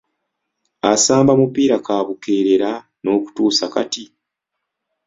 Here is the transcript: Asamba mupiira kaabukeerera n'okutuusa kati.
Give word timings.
Asamba 0.91 1.31
mupiira 1.39 1.77
kaabukeerera 1.85 2.71
n'okutuusa 3.03 3.65
kati. 3.73 4.05